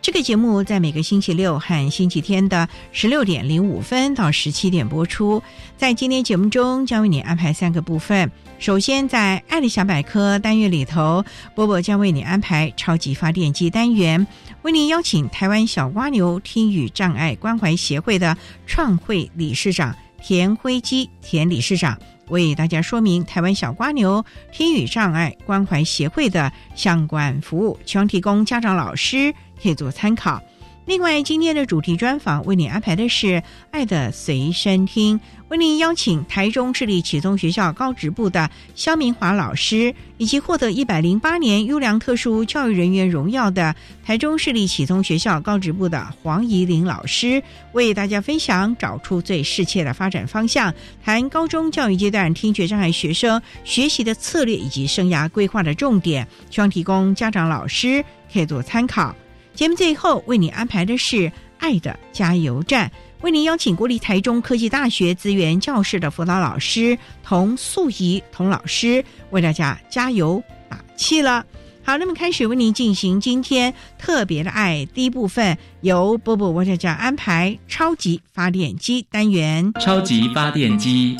[0.00, 5.42] 这个节目在每个星期六和星期天的十六点零五分到十七点播出。
[5.76, 8.30] 在今天节目中，将为你安排三个部分。
[8.58, 11.24] 首先，在“爱的小百科”单元里头，
[11.54, 14.26] 波波将为你安排超级发电机单元，
[14.62, 21.98] 为您邀请台湾小蜗牛听语障碍关怀协会的创会理事长田辉基田理事长。
[22.30, 30.42] 为大家说明台湾小瓜牛听语障碍关怀协会的相关服务，希望提供家长、老师可以做参考。
[30.88, 33.26] 另外，今天的主题专访为你安排的是
[33.70, 35.18] 《爱的随身听》。
[35.50, 50.72] 为您邀请台中市立启聪学校高职部的肖明华老师，以及获得一百零八年优良特殊教育人员荣耀的台中市立启聪学校高职部的黄怡玲老师，为大家分享找出最适切的发展方向，
[51.04, 59.14] 谈高中教育阶段听觉障碍学生学习的策略以及生涯规划的重点，希望提供家长老师可以做参考。
[59.58, 62.88] 节目最后为你安排的是爱的加油站。
[63.22, 71.44] 为您邀请国立台中科技大学资源教室的辅导老师童素怡童老师为大家加油打气了。
[71.82, 79.72] 好，那么开始为您进行今天特别的爱第一部分，由波波为大家安排超级发电机单元。
[79.80, 81.16] 超级发电机，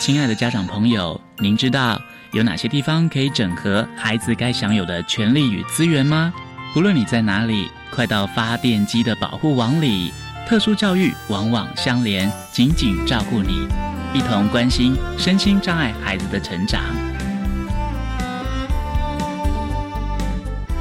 [0.00, 2.00] 亲爱的家长朋友，您知道
[2.32, 6.32] 有哪些地方可以整合孩子该享有的权利与资源吗？
[6.76, 10.12] 无论你在哪里，快到发电机的保护网里。
[10.44, 13.68] 特殊教育往往相连，紧紧照顾你，
[14.12, 16.82] 一同关心身心障碍孩子的成长。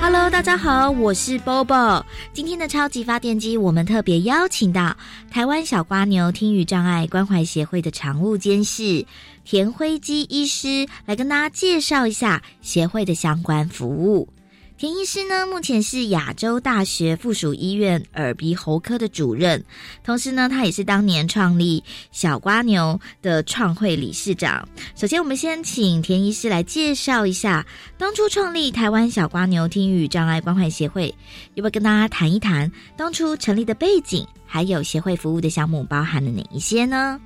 [0.01, 2.03] Hello，大家好，我是 Bobo。
[2.33, 4.97] 今天的超级发电机，我们特别邀请到
[5.29, 9.05] 台湾小瓜牛听语障碍关怀协会的常务监事
[9.45, 14.27] 田辉基医师，来跟大家介绍一下协会的相关服务。
[14.75, 19.63] 田医师呢，目前是亚洲大学附属医院耳鼻喉科的主任，
[20.03, 24.67] 同时呢，他也是当年创立小瓜牛的创会理事长。
[24.95, 27.65] 首先，我们先请田医师来介绍一下
[27.97, 31.13] 当初创立台湾小瓜牛听语障碍关怀协会，
[31.53, 37.19] 要不要跟大家谈一谈当初成立的背景，还有协会服务的项目包含了哪一些呢？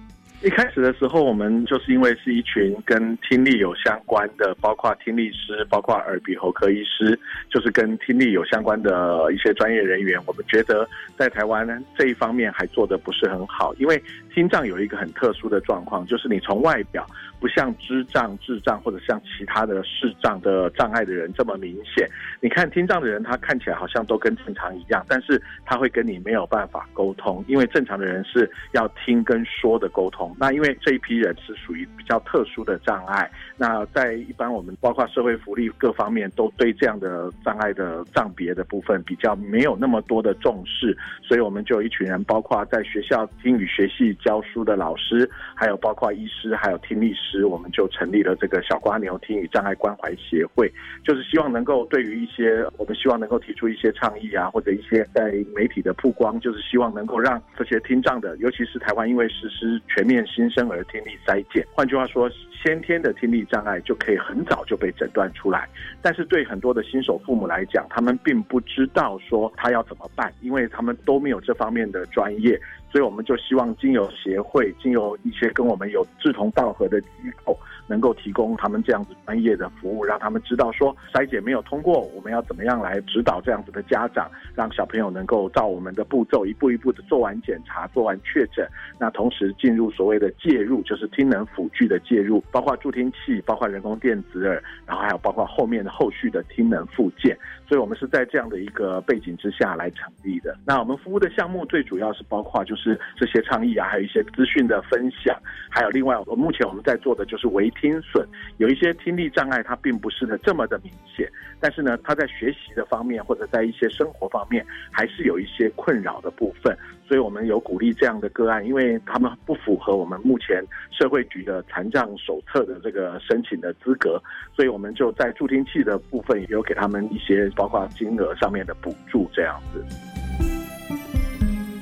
[0.44, 10.20] 一开始的时候，我们就是因为是一群跟听力有相关的，包括听力师，包括耳鼻喉科医师，就是跟听力有相关的一些专业人员。
[10.28, 10.88] 我们觉得
[11.18, 14.02] 在台湾这一方面还做的不是很好，因为
[14.38, 17.04] 听障有一个很特殊的状况，就是你从外表
[17.40, 22.08] 不像智障、智障或者像其他的视障的障碍的人这么明显。
[22.40, 30.36] 你看听障的人，他看起来好像都跟正常一样，但是他会跟你没有办法沟通，因为正常的人是要听跟说的沟通。
[30.40, 50.72] 那因为这一批人是属于比较特殊的障碍，那在一般我们包括社会福利各方面都对这样的障碍的障别的部分比较没有那么多的重视，所以我们就有一群人，包括在学校听语学系教书的老师，还有包括医师，还有听力师，我们就成立了这个小瓜牛听语障碍关怀协会，
[51.04, 60.24] 就是希望能够对于一些我们希望能够提出一些倡议啊，或者一些在媒体的曝光，就是希望能够让这些听障的，尤其是台湾因为实施全面。
[60.28, 62.30] 新生儿听力筛检，换句话说，
[62.64, 65.68] 先天的听力障碍就可以很早就被诊断出来。
[66.02, 72.60] 但是对很多的新手父母来讲，他们并不知道说他要怎么办，因为他们都没有这方面的专业。
[72.90, 77.08] 所以我们就希望经由协会，经由一些跟我们有志同道合的机
[77.44, 77.58] 构。
[77.88, 88.68] 能够提供他们这样子专业的服务，让他们知道说筛检没有通过，我们要怎么样来指导这样子的家长，让小朋友能够照我们的步骤一步一步的做完检查，做完确诊，
[89.00, 97.38] 那同时进入所谓的介入，就是听能辅具的介入，包括助听器，包括人工电子耳，然后还有包括后面的后续的听能附件。
[97.68, 100.58] 所以我们是在这样的一个背景之下来成立的。
[100.66, 105.38] 那我们服务的项目最主要是包括就是这些倡议啊，还有一些资讯的分享，
[105.70, 108.28] 还有另外我目前我们在做的就是维听损，
[108.58, 111.30] 有一些听力障碍它并不是呢这么的明显，
[111.60, 116.78] 但是呢他在学习的方面或者在一些生活方面还是有一些困扰的部分。
[117.08, 124.22] 所以我们有鼓励这样的个案，因为他们不符合我们目前社会局的残障手册的这个申请的资格，
[124.54, 127.50] 所以我们就在助听器的部分也有给他们一些。
[127.56, 130.27] 包括金额上面的补助这样子。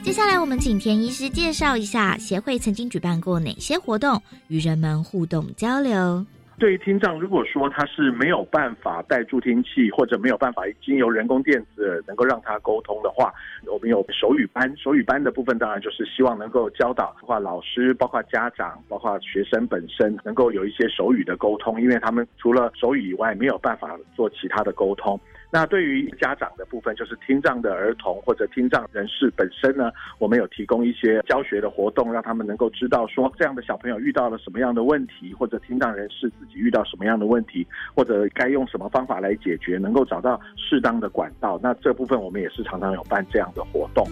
[0.06, 6.24] 接下来，我们请田医师介绍一下协会曾经举办过哪些活动，与人们互动交流。
[6.60, 13.34] 对于听障，如果说他是没有办法带助听器，或者没有办法经由人工电子能够让他沟通的话，
[13.66, 14.72] 我们有手语班。
[14.78, 25.20] 手语班的部分当然就是希望能够教导，包括老师、包括家长、包括学生本身，能够有一些手语的沟通，因为他们除了手语以外，没有办法做其他的沟通。
[25.56, 37.66] 那对于家长的部分，就是听障的儿童或者听障人士本身呢，我们有提供一些教学的活动，让他们能够知道说这样的小朋友遇到了什么样的问题，或者听障人士自己遇到什么样的问题，
[37.96, 41.58] 或者该用什么方法来解决，能够找到适当的管道。
[41.64, 44.06] 那这部分我们也是常常有办这样的活动。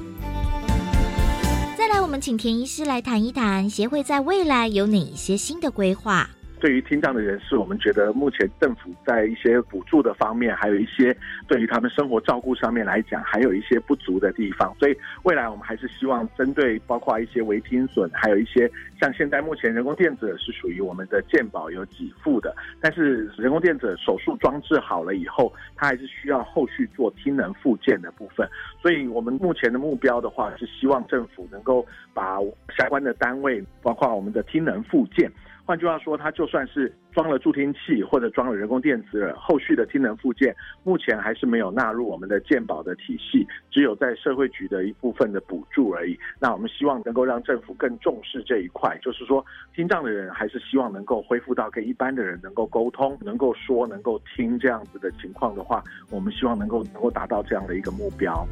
[1.78, 6.26] 再来，我们请田医师来谈一谈协会在未来有哪一些新的规划。
[6.64, 11.14] 对于听障的人士，我们觉得目前政府在一些补助的方面，还有一些
[11.46, 14.74] 对于他们生活照顾上面来讲，还有一些不足的地方。
[14.80, 28.48] 所以未来我们还是希望针对包括一些违听损，还有一些像现在目前人工电子是属于我们的健保有给付的，但是人工电子手术装置好了以后，它还是需要后续做听能附件的部分。
[28.82, 32.38] 所以我们目前的目标的话，是希望政府能够把
[32.78, 35.30] 相关的单位，包括我们的听能附件。
[35.66, 46.20] 换句话说，它就算是装了助听器或者装了人工电子耳，后续的听能附件目前还是没有纳入我们的健保的体系，只有在社会局的一部分的补助而已。
[46.38, 49.44] 那我们希望能够让政府更重视这一块，就是说
[49.74, 55.82] 听障的人还是希望能够恢复到跟一般的人能够沟通、能够说、能够听这样子的情况的话，
[56.12, 58.46] 我们希望能够能够达到这样的一个目标。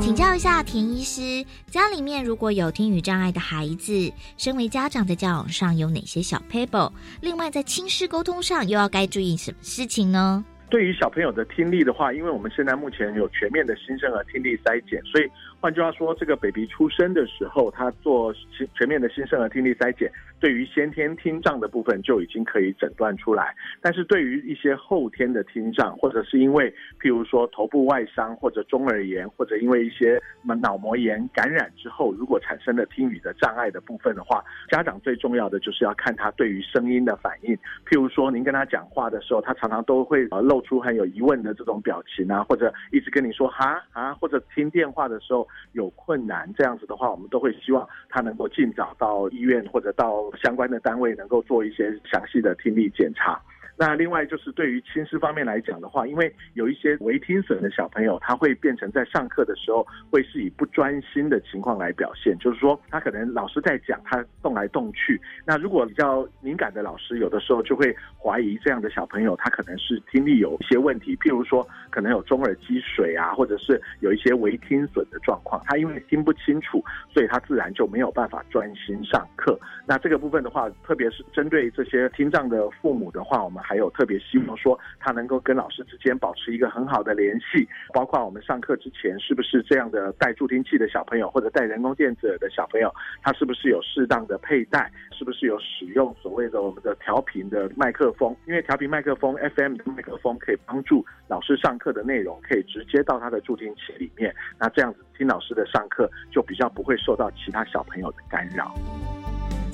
[0.00, 6.90] 请教一下田医师，家里面如果有听语障碍的孩子，身为家长在交往上有哪些小 paper？
[7.20, 10.44] 另外，在亲师沟通上又要该注意什么事情呢？
[10.68, 15.30] 对于小朋友的听力的话，因为我们现在目前有全面的新生儿听力筛检，所以
[15.66, 18.32] 换句话说，这个 baby 出生的时候，他做
[18.76, 20.08] 全面的新生儿听力筛检。
[20.38, 26.70] 对于先天听障的部分就已经可以诊断出来，但是对于一些后天的听障，或者是因为
[27.00, 37.56] 譬如说头部外伤或者中耳炎，或者因为一些什么脑膜炎感染之后，如果产生了听语的障碍的部分的话，家长最重要的就是要看他对于声音的反应。
[37.88, 50.16] 譬如说您跟他讲话的时候，他常常都会呃露出很有疑问的这种表情啊，或者一直跟你说哈啊，或者听电话的时候有困难，这样子的话，我们都会希望他能够尽早到医院或者到。
[50.42, 53.40] 相关的单位能够做一些详细的听力检查。
[53.78, 65.20] 那另外就是对于亲师方面来讲的话，因为有一些违听损的小朋友，他会变成在上课的时候会是以不专心的情况来表现，就是说他可能老师在讲，他动来动去。
[65.44, 75.62] 那如果比较敏感的老师，有的时候就会怀疑这样的小朋友他可能是听力有一些问题，譬如说可能有中耳积水啊，或者是有一些违听损的状况。
[75.66, 79.58] 他因为听不清楚，所以他自然就没有办法专心上课。
[79.86, 98.36] 那这个部分的话，特别是针对这些听障的父母的话，我们还有特别希望说，他能够跟老师之间保持一个很好的联系，包括我们上课之前是不是这样的带助听器的小朋友，或者带人工电子耳的小朋友，他是不是有适当的佩戴，是不是有使用所谓的我们的调频的麦克风？
[98.46, 108.72] 因为调频麦克风 FM 的麦克风可以帮助老师上课的内容可以直接到他的助听器里面，那这样子听老师的上课就比较不会受到其他小朋友的干扰。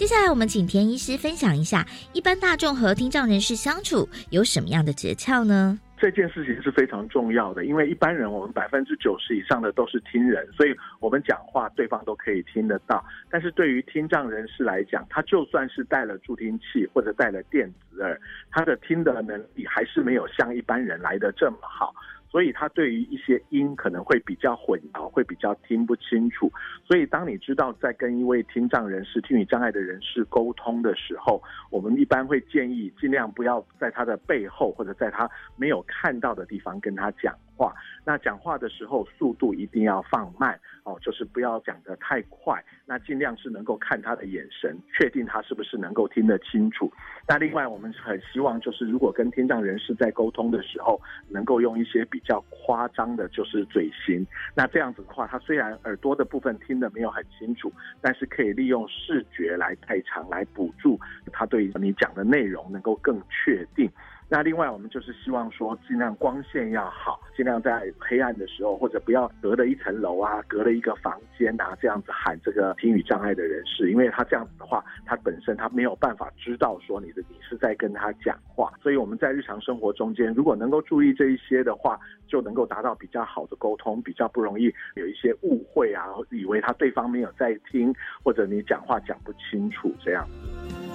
[0.03, 5.79] 接下来，我们请田医师分享一下，一般大众和听障人士相处有什么样的诀窍呢？
[5.97, 13.01] 这件事情是非常重要的，因为一般人我们百分之九十以上的都是听人，所以我们讲话对方都可以听得到。
[13.31, 21.95] 但是对于听障人士来讲，他就算是带了助听器或者带了电子耳，他的听的能力还是没有像一般人来的这么好。
[22.33, 26.51] 所以他对于一些音可能会比较混淆，会比较听不清楚。
[26.83, 37.73] 所以当你知道在跟一位听障人士、听语障碍的人士沟通的时候，我们一般会建议尽量不要在他的背后或者在他没有看到的地方跟他讲话。
[38.05, 42.61] 那讲话的时候速度一定要放慢哦，就是不要讲得太快。
[42.85, 46.93] 那尽量是能够看他的眼神，确定他是不是能够听得清楚。
[47.29, 54.27] 那另外，我们很希望就是如果跟听障人士在沟通的时候，能够用一些比较夸张的，就是嘴型。
[54.57, 60.99] 那这样子的话，他虽然耳朵的部分听得没有很清楚，但是可以利用视觉来代偿，来补助
[61.33, 63.89] 他对你讲的内容能够更确定。
[64.33, 90.92] 那另外，我们就是希望说，尽量光线要好，尽量在黑暗的时候，或者不要隔了一层楼啊，隔了一个房间啊，这样子喊这个听语障碍的人士，因为他这样子的话，他本身他没有办法知道说你的你是在跟他讲话，所以我们在日常生活中间，如果能够注意这一些的话，就能够达到比较好的沟通，比较不容易有一些误会啊，以为他对方没有在听，或者你讲话讲不清楚这样子。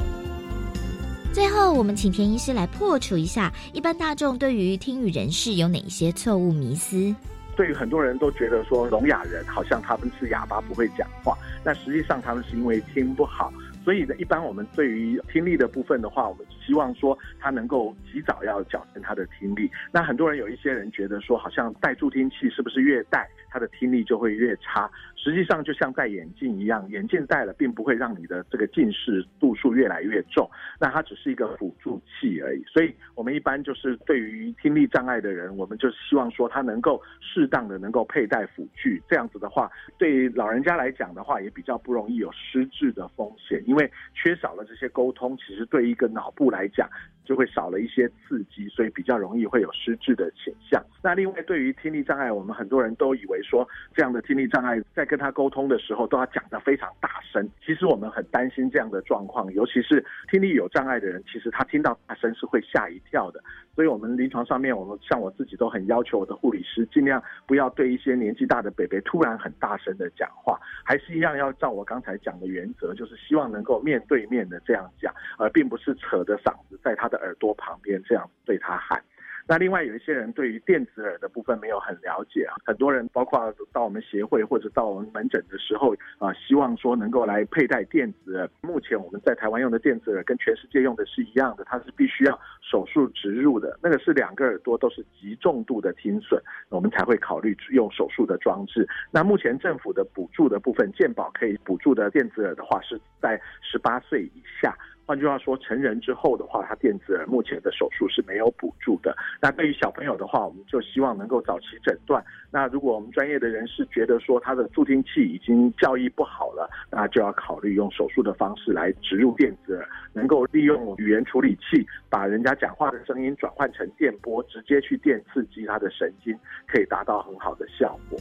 [1.37, 7.13] 最后，我们请田医师来破除一下一般大众对于听语人士有哪些错误迷思。
[7.55, 13.53] 对于很多人都觉得说聋哑人好像他们是哑巴不会讲话，那实际上他们是因为听不好。
[13.85, 19.69] 所以呢，一般我们对于听力的部分的话，我们希望说他能够及早要矫正他的听力。
[19.91, 24.89] 那很多人有一些人觉得说，好像戴助听器是不是越戴他的听力就会越差？
[25.27, 32.63] 实际上就像戴眼镜一样，眼镜戴了并不会让你的这个近视度数越来越重，那它只是一个辅助器而已。
[32.65, 43.91] 所以我们一般就是对于听力障碍的人，我们就希望说他能够适当的能够佩戴辅具，这样子的话，对老人家来讲的话，也比较不容易有失智的风险，因为。
[44.13, 46.89] 缺少了这些沟通，其实对一个脑部来讲，
[47.23, 50.83] 就会少了一些刺激，所以比较容易会有失智的倾向。
[51.03, 57.49] 那另外，对于听力障碍，我们很多人都以为说，这样的听力障碍在跟跟他沟通的时候都要讲得非常大声。
[57.65, 63.43] 其实我们很担心这样的状况，尤其是听力有障碍的人，其实他听到大声是会吓一跳的。
[63.73, 79.03] 所以，我们临床上面，我们像我自己都很要求我的护理师，尽量不要对一些年纪大的北北突然很大声的讲话，还是一样要照我刚才讲的原则，就是希望能够面对面的这样讲，而并不是扯着嗓子在他的耳朵旁边这样对他喊。
[79.47, 88.49] 那另外有一些人对于电子耳的部分没有很了解啊，很多人包括到我们协会或者到我们门诊的时候啊，希望说能够来佩戴电子耳。
[88.61, 98.87] 目前我们在台湾用的电子耳跟全世界用的是一样的，它是必须要手术植入的，那个是两个耳朵都是极重度的听损，我们才会考虑用手术的装置。
[99.11, 104.75] 那目前政府的补助的部分，健保可以补助的电子耳的话，是在十八岁以下。
[105.07, 109.15] 换句话说，成人之后的话，他电子耳目前的手术是没有补助的。
[109.41, 112.21] 那对于小朋友的话，我们就希望能够早期诊断。
[112.51, 126.37] 那如果我们专业的人士觉得说他的助听器已经教育不好了，那就要考虑用手术的方式来植入电子耳，能够利用语言处理器把人家讲话的声音转换成电波，直接去电刺激他的神经，
[126.67, 128.19] 可以达到很好的效果。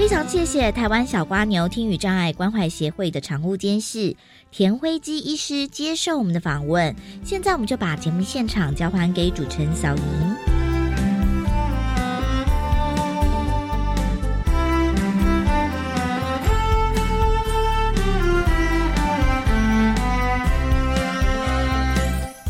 [0.00, 4.16] 非常谢谢台湾小瓜牛听语障碍关怀协会的常务监事
[4.50, 6.96] 田辉基医师接受我们的访问。
[7.22, 10.02] 现在我们就把节目现场交还给主持人小莹。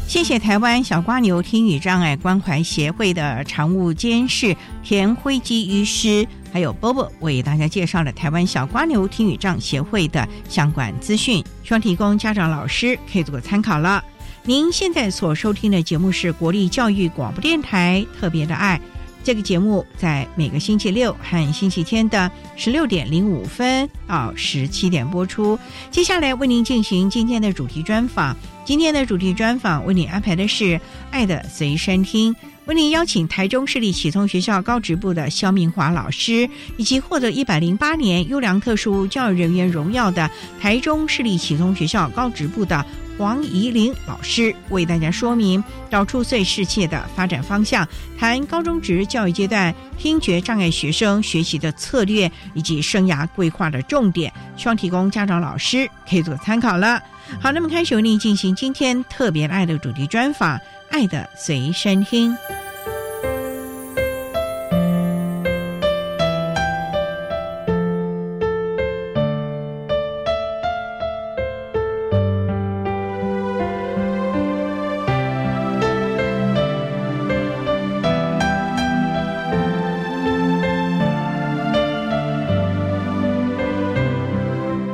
[0.07, 6.28] 谢谢台湾小瓜牛听语障碍关怀协会的常务监事田辉基医师。
[6.52, 14.04] 还有波波为大家介绍了台湾小瓜牛听语障协会的相关资讯，希望提供家长老师可以做个参考了。
[14.42, 18.80] 您现在所收听的节目是国立教育广播电台特别的爱，
[19.23, 25.59] 这个节目在每个星期六和星期天的十六点零五分到十七点播出。
[25.90, 30.64] 接下来为您进行今天的主题专访，今天的主题专访为您安排的是
[31.11, 32.35] 《爱的随身听》。
[32.71, 42.87] 为您邀请台中市立启聪学校高职部的肖明华老师，以及获得一百零八年优良特殊教育人员荣耀的台中市立启聪学校高职部的
[43.19, 47.85] 黄怡玲老师，为大家说明找出最适切的发展方向，
[48.17, 57.03] 谈高中职教育阶段听觉障碍学生学习的策略以及生涯规划的重点，希望提供家长老师可以做参考了。
[57.41, 60.57] 好，那么开始为您进行今天特别爱的主题专访。
[60.91, 62.37] 爱的随身听。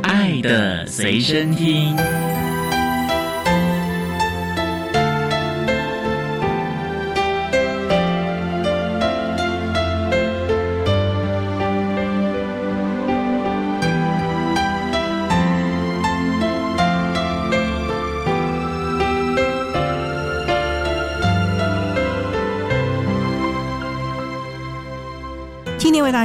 [0.02, 1.96] 爱的随身听。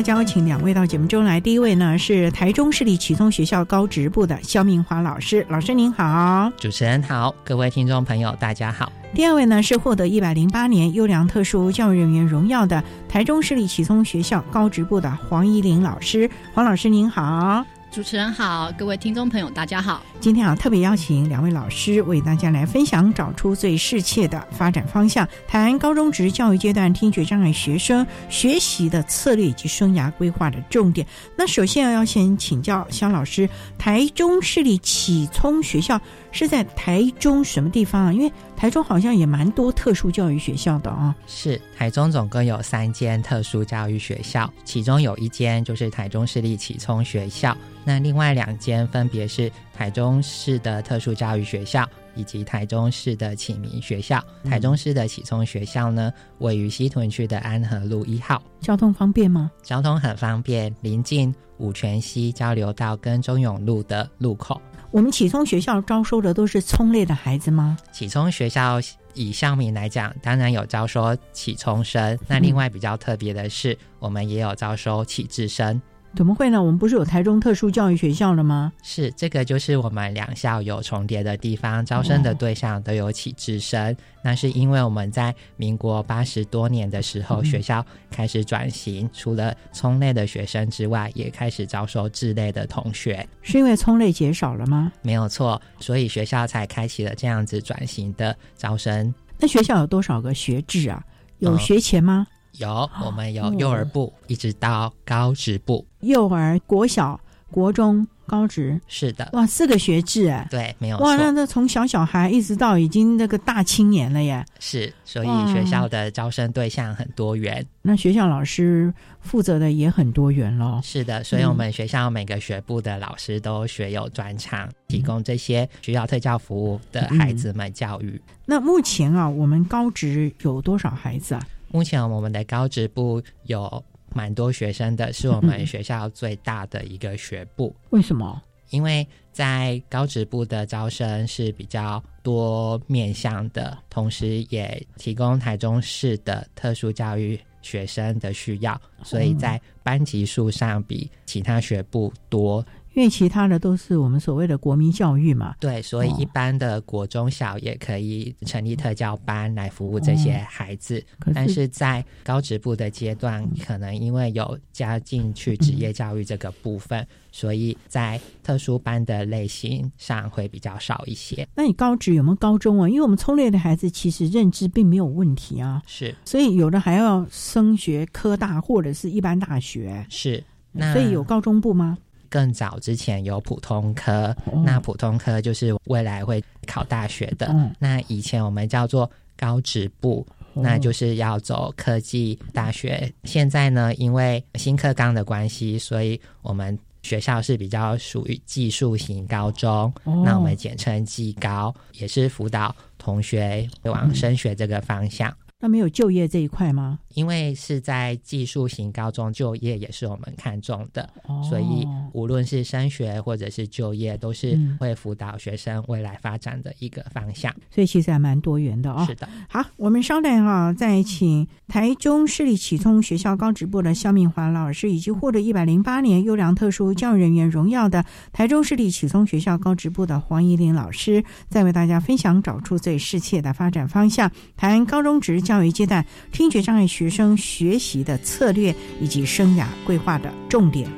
[0.02, 1.40] 家邀请两位到节目中来。
[1.40, 8.92] 第一位呢是台中市立启聪学校高职部的肖明华老师，老师您好，主持人好，各位听众朋友大家好。
[9.14, 17.66] 第二位呢是获得一百零八年优良特殊教育人员荣耀的台中市立启聪学校高职部的黄怡玲老师，黄老师您好。
[17.92, 20.02] 主持人好，各位听众朋友，大家好。
[20.22, 31.06] 今天啊，特别邀请两位老师为大家来分享，找出最适切的发展方向，谈高中职教育阶段听觉障碍学生学习的策略以及生涯规划的重点。
[31.36, 36.00] 那首先要先请教肖老师，台中市立启聪学校
[36.32, 38.14] 是在台中什么地方啊？
[38.14, 41.16] 因为台中好像也蛮多特殊教育学校的啊。
[41.28, 47.56] 是，台中总共有三间特殊教育学校，其中有一间就是台中市立启聪学校。
[47.84, 54.24] 那另外两间分别是台中市的特殊教育学校以及台中市的启明学校。
[54.44, 58.42] 台中市的启聪学校呢，位于西屯区的安和路一号。
[58.60, 59.52] 交通方便吗？
[59.64, 64.62] 交通很方便，临近五泉溪交流道跟中永路的路口。
[64.92, 67.78] 我们启聪学校招收的都是聪类的孩子吗？
[67.94, 68.78] 启聪学校
[69.14, 72.20] 以校名来讲，当然有招收启聪生。
[72.28, 75.82] 那另外比较特别的是，我们也有招收启智生。
[76.14, 76.62] 怎么会呢？
[76.62, 78.72] 我们不是有台中特殊教育学校了吗？
[78.84, 83.96] 是，这个就是我们两校有重叠的地方，招生的对象都有启智生。
[84.22, 93.26] 那是因为我们在民国八十多年的时候，学校开始转型，除了聪类的学生之外，也开始招收智类的同学。
[93.42, 94.92] 是因为聪类减少了吗？
[95.02, 99.14] 没有错，所以学校才开启了这样子转型的招生。
[99.40, 101.02] 那学校有多少个学制啊？
[101.40, 102.28] 有学前吗？
[102.58, 128.22] 有，我们有幼儿部一直到高职部，幼儿、国小、国中、高职，是的，哇，四个学制哎，对，没有哇，那那从小小孩一直到已经那个大青年了耶，是，所以学校的招生对象很多元，那学校老师负责的也很多元喽，是的，所以我们学校每个学部的老师都学有专长，提供这些需要特教服务的孩子们教育。
[128.46, 131.42] 那目前啊，我们高职有多少孩子啊？
[131.74, 137.74] 目前我们的高职部有蛮多学生的，是我们学校最大的一个学部。
[137.92, 138.42] 为什么？
[138.72, 152.66] 因为在高职部的招生是比较多面向的，同时也提供台中市的特殊教育学生的需要，所以在班级数上比其他学部多。
[152.94, 171.48] 因为其他的都是我们所谓的国民教育嘛，对，所以一般的国中小也可以成立特教班来服务这些孩子，但是在高职部的阶段，可能因为有加进去职业教育这个部分，所以在特殊班的类型上会比较少一些。
[171.56, 172.90] 那你高职有没有高中啊？
[172.90, 181.98] 因为我们聪类的孩子其实认知并没有问题啊，是，所以有的还要升学科大或者是一般大学，是，那所以有高中部吗？
[182.32, 187.54] 更早之前有普通科，那普通科就是未来会考大学的。
[187.78, 193.12] 那以前我们叫做高职部，那就是要走科技大学。
[193.26, 205.36] 现在呢，因为新课纲的关系，所以我们学校是比较属于技术型高中，那我们简称技高，也是辅导同学往升学这个方向。
[205.62, 207.00] 那没有就业这一块吗？
[207.14, 211.10] 因为是在技术型高中就业也是我们看重的，
[211.48, 217.54] 所以无论是升学或者是就业，都是会辅导学生未来发展的一个方向。
[217.70, 219.06] 所以其实还蛮多元的哦。
[219.08, 219.28] 是的。
[219.48, 236.88] 好，我们稍等哈，再请台中市立启聪学校高职部的肖明华老师，以及获得一百零八年优良特殊教育人员荣耀的台中市立启聪学校高职部的黄怡玲老师，再为大家分享找出最适切的发展方向，谈高中职教教育阶段听觉障碍。
[236.92, 240.90] 学生学习的策略以及生涯规划的重点。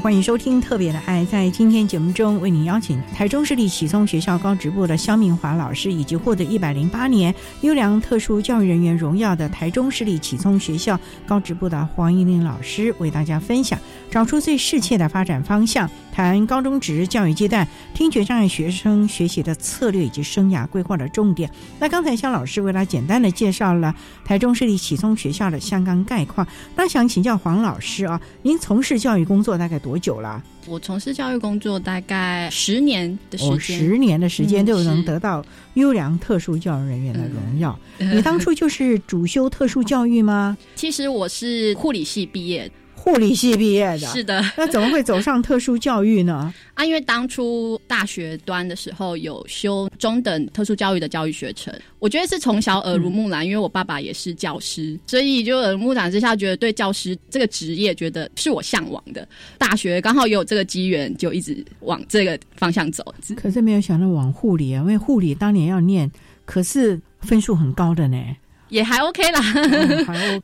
[0.00, 1.22] 欢迎收听《特别的爱》。
[1.26, 13.78] 在今天节目中，为您邀请台中市立启聪学校高职部的肖明华老师，以及获得一百零八年优良特殊教育人员荣耀的台中市立启聪学校高职部的黄依玲老师，为大家分享
[14.10, 21.50] 找出最适切的发展方向，谈高中职教育阶段听觉障碍学生学习的策略以及生涯规划的重点。
[21.78, 23.94] 那刚才肖老师为他简单的介绍了
[24.24, 30.42] 台中市立启聪学校的相关概况，那想请教黄老师啊，您从事教育工作大概多久了？
[30.66, 35.42] 我从事教育工作大概十年的时哦，间，十年的时间嗯就能得到
[35.74, 37.76] 优良特殊教育人员的荣耀。
[37.98, 40.56] 你当初就是主修特殊教育吗？
[40.74, 42.70] 其实我是护理系毕业，
[43.02, 46.52] 护理系毕业的，是的那怎么会走上特殊教育呢？
[46.74, 59.26] 啊，因为当初大学端的时候有修中等特殊教育的教育学程，我觉得是从小耳濡目染，因为我爸爸也是教师，所以就耳濡目染之下，觉得对教师这个职业觉得是我向往的。
[59.56, 63.02] 大学刚好也有这个机缘，就一直往这个方向走。
[63.34, 66.10] 可是没有想到往护理啊，因为护理当年要念，
[66.44, 68.22] 可是分数很高的呢。
[68.68, 70.40] 也还 OK 啦，嗯还有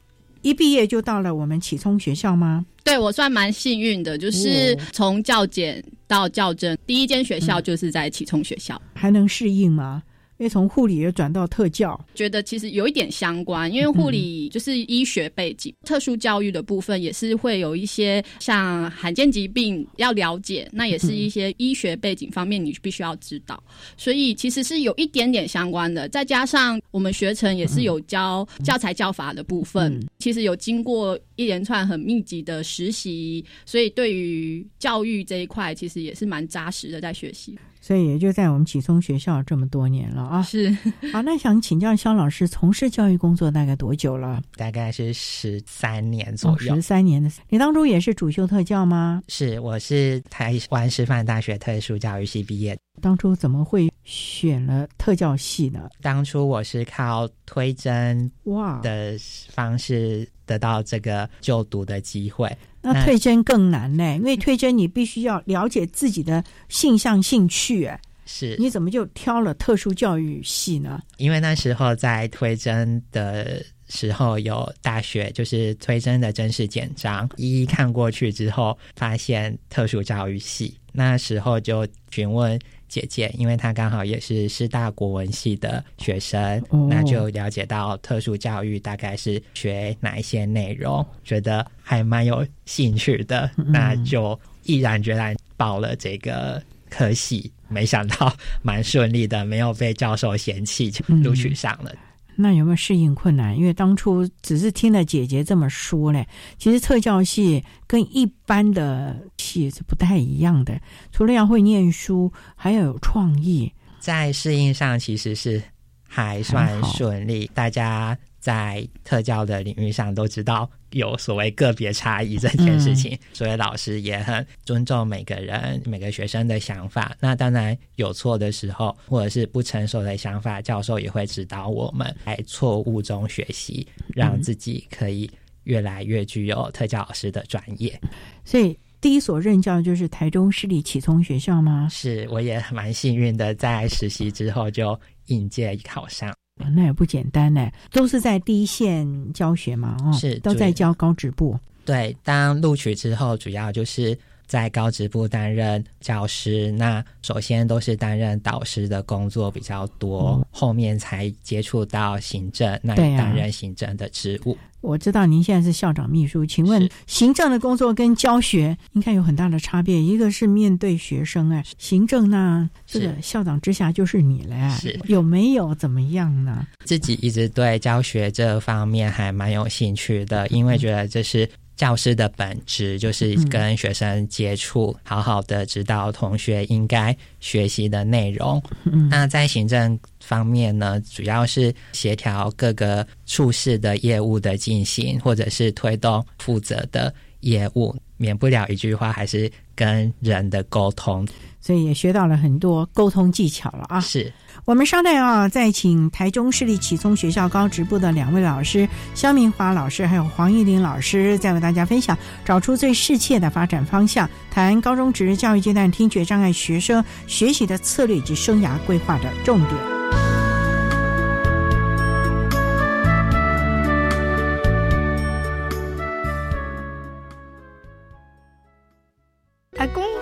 [0.46, 2.64] 一毕业就到了我们启聪学校吗？
[2.84, 8.80] 对我算蛮幸运的，就是从教检到教甄，第一间学校就是在启聪学校。
[8.94, 10.04] 还能适应吗？
[10.38, 23.62] 因为从护理也转到特教，觉得其实有一点相关，因为护理就是医学背景，特殊教育的部分也是会有一些像罕见疾病要了解，那也是一些医学背景方面你必须要知道，
[23.96, 26.08] 所以其实是有一点点相关的。
[26.08, 37.56] 再加上我们学程也是有教教材教法的部分，嗯其实有经过一连串很密集的实习，所以对于教育这一块其实也是蛮扎实的在学习。
[37.86, 40.42] 所以也就在我们启聪学校这么多年了啊。
[40.42, 40.76] 是
[41.12, 44.42] 好， 那想请教肖老师，从事教育工作大概多久了？
[44.56, 46.74] 大概是十三年左右。
[46.74, 49.22] 十三年的，你当初也是主修特教吗？
[49.28, 52.76] 是，我是台湾师范大学特殊教育系毕业。
[53.00, 55.88] 当初怎么会选了特教系呢？
[56.02, 59.16] 当初我是靠推甄哇，的
[59.50, 62.50] 方式得到这个就读的机会。
[62.92, 71.02] 那推甄更难呢， 因为推甄你必须要了解自己的性向、兴趣，哎，是你怎么就挑了特殊教育系呢？
[71.18, 97.50] 因为那时候在推甄的时候，有大学就是推甄的真实简章，一一看过去之后，发现特殊教育系，那时候就询问姐姐，因为她刚好也是师大国文系的学生，哦那就了解到特殊教育大概是学哪一些内容，觉得还蛮有兴趣的，那就毅然决然报了这个科系。
[97.68, 101.92] 没想到蛮顺利的，没有被教授嫌弃，就录取上了。
[102.36, 103.56] 那有没有适应困难？
[103.56, 113.72] 因为当初只是听了姐姐这么说嘞，其实特教系跟一般的系是不太一样的，除了要会念书，还要有创意。
[113.98, 115.60] 在适应上其实是
[116.06, 118.16] 还算顺利，大家
[118.46, 127.16] 在特教的领域上都知道有所谓个别差异这件事情，嗯、所以老师也很尊重每个人、每个学生的想法。
[127.18, 135.28] 那当然有错的时候，或者是不成熟的想法，教授也会指导我们在错误中学习，让自己可以
[135.64, 138.00] 越来越具有特教老师的专业。
[138.44, 138.78] 所以。
[138.98, 141.86] 第一所任教就是台中市立启聪学校吗？
[141.90, 146.34] 是，我也蛮幸运的，在实习之后就应届考上。
[146.56, 151.58] 那也不简单呢，都是在第一线教学嘛，哦，是都在教高职部。
[151.84, 156.70] 对，当录取之后，主要就是在高职部担任教师。
[156.72, 164.56] 那首先都是担任导师的工作比较多，嗯、后面才接触到行政，那也担任行政的职务。
[164.82, 170.00] 我知道您现在是校长秘书，请问行政的工作跟教学应该有很大的差别。
[170.00, 176.64] 一个是面对学生哎，行政呢，这个校长之下就是你了哎，是有没有怎么样呢？
[176.84, 181.48] 自己一直对教学这方面还蛮有兴趣的，因为觉得这是。
[181.76, 188.62] 教师的本质就是跟学生接触，好好的指导同学应该学习的内容。
[188.84, 197.94] 嗯、那在行政方面呢，主要是协调各个处室的业务的进行，或者是推动负责的业务。
[198.16, 201.26] 免不了一句话，还是跟人的沟通。
[201.60, 203.98] 所以也学到了很多沟通技巧了啊！
[203.98, 204.32] 是
[204.64, 220.35] 我们稍待啊，再请台中市立启聪学校高职部的两位老师肖明华老师还有黄玉玲老师，再为大家分享找出最适切的发展方向，谈高中职教育阶段听觉障碍学生学习的策略以及生涯规划的重点。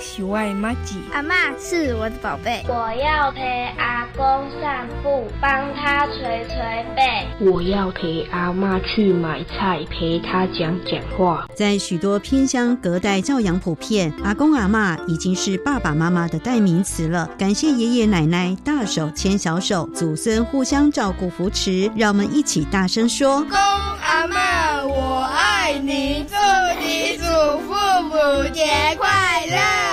[0.05, 1.01] 是我的妈吉。
[1.12, 2.62] 阿妈是我的宝贝。
[2.69, 3.40] 我要陪
[3.79, 4.25] 阿公
[4.61, 7.27] 散步，帮他捶捶背。
[7.40, 11.47] 我要陪阿妈去买菜，陪他讲讲话。
[11.57, 17.27] 在许多偏乡，隔代教养普遍，阿公阿妈已经是爸爸妈妈的代名词了。
[17.38, 26.27] 感谢爷爷奶奶大手牵小手，祖孙互相照顾扶持，让我们一起大声说：公阿妈，我爱你！
[26.29, 26.35] 祝
[26.85, 27.25] 你祖
[27.61, 28.14] 父母
[28.53, 28.64] 节
[28.99, 29.84] 快乐！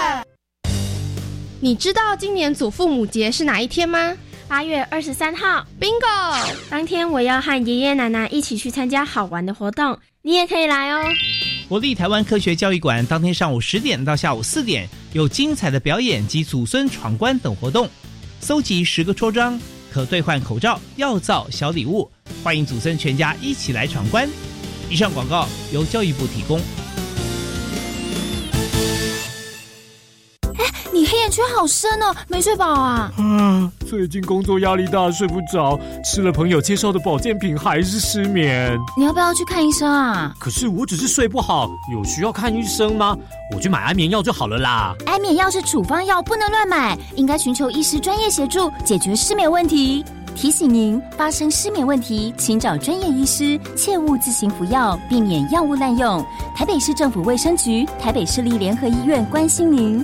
[1.63, 4.17] 你知道今年祖父母节是哪一天吗？
[4.47, 6.43] 八月二十三号，bingo！
[6.71, 11.05] 当天我要和爷爷奶奶一起去参加好玩的活动，你也可以来哦。
[11.69, 17.87] 国立台湾科学教育馆当天上午十点到下午四点有精彩的表演及祖孙闯关等活动，
[18.39, 19.61] 搜集十个戳章
[19.93, 22.11] 可兑换口罩、药皂、小礼物，
[22.43, 24.27] 欢迎祖孙全家一起来闯关。
[24.89, 26.59] 以上广告由教育部提供。
[31.31, 33.09] 你黑眼圈好深哦，没睡饱啊？
[33.17, 38.77] 啊，最近工作压力大，睡不着，吃了朋友介绍的保健品还是失眠。
[38.97, 40.33] 你要不要去看医生啊？
[40.37, 43.15] 可是我只是睡不好，有需要看医生吗？
[43.55, 44.93] 我去买安眠药就好了啦。
[45.05, 50.03] 安眠药是处方药，不能乱买，应该寻求医师专业协助，解决失眠问题。
[50.33, 56.25] 提醒您，发生失眠问题，请找专业医师，切勿自行服药，避免药物滥用。
[56.55, 60.03] 台北市政府卫生局、台北市立联合医院关心您。